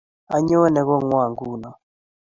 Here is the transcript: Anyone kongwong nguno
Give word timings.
Anyone 0.35 0.77
kongwong 0.87 1.23
nguno 1.31 1.69